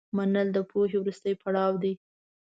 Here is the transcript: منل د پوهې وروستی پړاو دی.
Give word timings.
منل 0.17 0.47
د 0.53 0.57
پوهې 0.69 0.97
وروستی 0.99 1.33
پړاو 1.41 1.73
دی. 1.83 1.93